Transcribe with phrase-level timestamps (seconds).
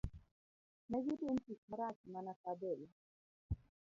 [0.89, 2.87] Ne gidum tik marach mana ka adhola